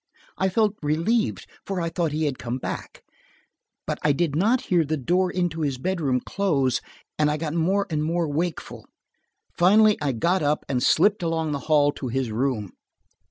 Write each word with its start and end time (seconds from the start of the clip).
I 0.35 0.49
felt 0.49 0.73
relieved, 0.81 1.45
for 1.63 1.79
I 1.79 1.89
thought 1.89 2.11
he 2.11 2.25
had 2.25 2.39
come 2.39 2.57
back. 2.57 3.03
But 3.85 3.99
I 4.01 4.13
did 4.13 4.35
not 4.35 4.61
hear 4.61 4.83
the 4.83 4.97
door 4.97 5.29
into 5.29 5.61
his 5.61 5.77
bedroom 5.77 6.21
close, 6.21 6.81
and 7.19 7.29
I 7.29 7.37
got 7.37 7.53
more 7.53 7.85
and 7.91 8.03
more 8.03 8.27
wakeful. 8.27 8.87
Finally 9.59 9.99
I 10.01 10.13
got 10.13 10.41
up 10.41 10.65
and 10.67 10.81
slipped 10.81 11.21
along 11.21 11.51
the 11.51 11.59
hall 11.69 11.91
to 11.91 12.07
his 12.07 12.31
room. 12.31 12.71